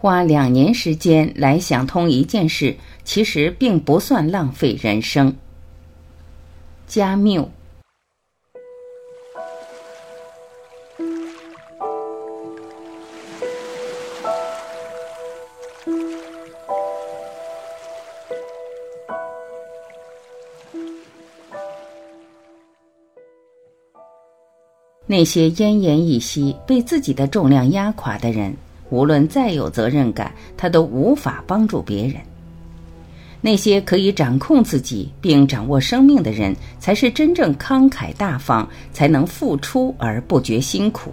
[0.00, 5.36] 花两年时间来想通一件事，其实并不算浪费人生。
[6.86, 7.50] 加缪。
[25.06, 28.56] 那些奄奄一息、被自己的重量压垮的人，
[28.90, 32.16] 无论再有责任感，他都无法帮助别人。
[33.40, 41.10] 那些可以掌控自己并掌握生命的人，才是真正慷慨大方，才能付出而不觉辛苦。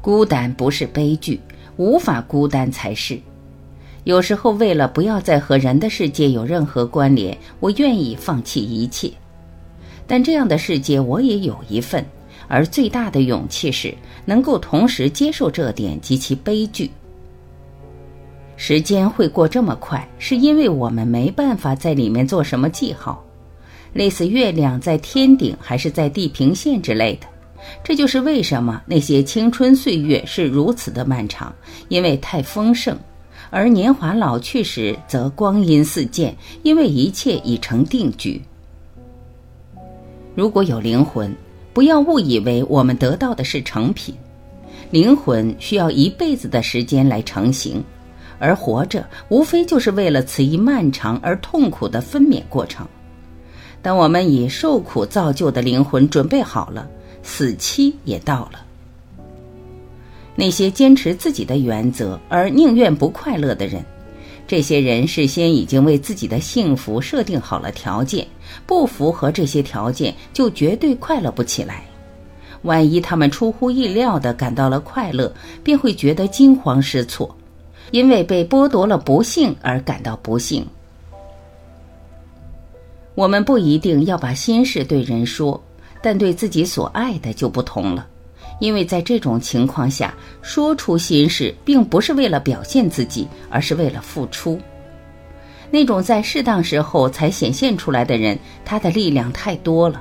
[0.00, 1.38] 孤单不是悲剧，
[1.76, 3.16] 无法孤单才是。
[4.02, 9.08] 有时候，为了不要再和人的世界有任何关联，我愿意放弃一切。
[10.08, 12.04] 但这样的世界，我也有一份。
[12.52, 13.94] 而最大的勇气是
[14.26, 16.90] 能够同时接受这点及其悲剧。
[18.58, 23.24] 时间会过这么快，是因为我们没办法在里面做什么记号，
[23.94, 27.26] 类似月亮在天顶还是在地平线之类的。
[27.82, 31.50] 这就是为什么那些青春岁月是如此的漫长，
[31.88, 32.94] 因为太丰盛；
[33.48, 38.42] 而年华老去时，则光阴似箭，因为一切已成定局。
[40.34, 41.34] 如果有灵魂。
[41.72, 44.14] 不要误以为我们得到的是成品，
[44.90, 47.82] 灵魂需要一辈子的时间来成型，
[48.38, 52.86] 而活着无非就是为了此一漫长而痛苦的分娩过程。
[53.80, 56.88] 当我们以受苦造就的灵魂准备好了，
[57.22, 58.64] 死期也到了。
[60.34, 63.84] 那些坚持自己的原则而宁愿不快乐的人。
[64.46, 68.26] 这些人事先已经为自己的幸福设定好了条件，
[68.66, 71.84] 不符合这些条件就绝对快乐不起来。
[72.62, 75.32] 万一他们出乎意料地感到了快乐，
[75.64, 77.34] 便会觉得惊慌失措，
[77.90, 80.66] 因为被剥夺了不幸而感到不幸。
[83.14, 85.62] 我们不一定要把心事对人说，
[86.00, 88.06] 但对自己所爱的就不同了。
[88.62, 94.56] 因为在这种情况下，说出心事并不是为了表现自己，而是为了付出。
[95.68, 100.00] 那种在适当时候才显现出来的人，他的力量太多了。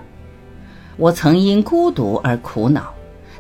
[0.98, 2.94] 我曾因孤独而苦恼，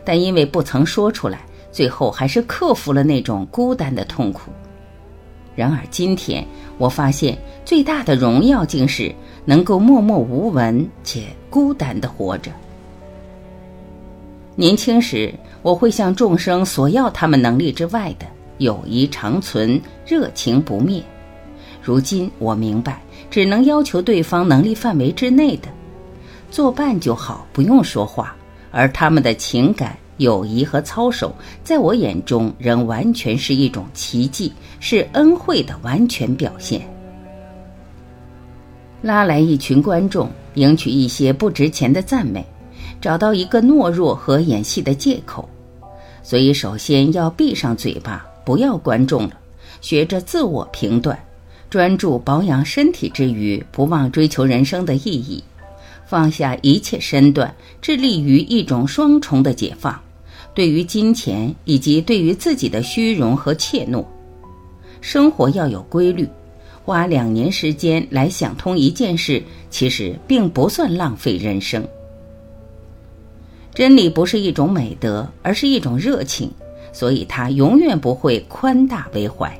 [0.03, 4.49] 但因为不曾说出来，最后还是克服了那种孤单的痛苦。
[5.55, 6.43] 然而今天，
[6.79, 9.13] 我发现最大的荣耀竟是
[9.45, 12.51] 能够默默无闻且孤单的活着。
[14.55, 18.25] 年轻时，我会向众生索要他们能力之外的
[18.57, 21.01] 友谊长存、热情不灭。
[21.81, 25.69] 如今我明白，只能要求对方能力范围之内的，
[26.51, 28.35] 作伴就好，不用说话。
[28.71, 31.33] 而他们的情感、友谊和操守，
[31.63, 36.81] 在我眼中仍完全是一种奇迹，是恩惠的完全表现。
[39.01, 42.45] 拉来一群观众，赢取一些不值钱的赞美。
[43.01, 45.49] 找到一个懦弱和演戏的借口，
[46.21, 49.31] 所以首先要闭上嘴巴，不要观众了，
[49.81, 51.17] 学着自我评断，
[51.67, 55.43] 专注保养身体之余，不忘追求人生的意义，
[56.05, 57.51] 放下一切身段，
[57.81, 59.99] 致力于一种双重的解放，
[60.53, 64.05] 对于金钱以及对于自己的虚荣和怯懦。
[65.01, 66.29] 生活要有规律，
[66.85, 69.41] 花两年时间来想通一件事，
[69.71, 71.83] 其实并不算浪费人生。
[73.73, 76.51] 真理不是一种美德，而是一种热情，
[76.91, 79.57] 所以它永远不会宽大为怀。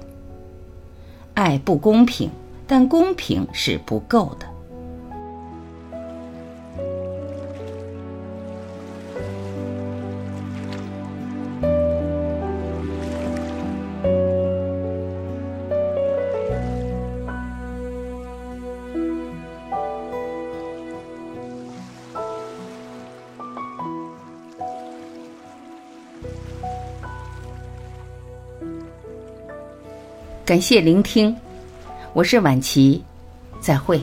[1.34, 2.30] 爱不公平，
[2.68, 4.46] 但公平是不够的。
[30.52, 31.34] 感谢聆听，
[32.12, 33.02] 我是晚琪，
[33.62, 34.02] 再会。